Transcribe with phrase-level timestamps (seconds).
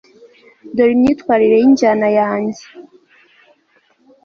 [0.75, 2.63] dore imyitwarire yinjyana yanjye